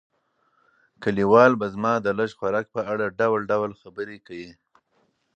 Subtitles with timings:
[1.03, 4.51] کلیوال به زما د لږ خوراک په اړه ډول ډول خبرې کوي.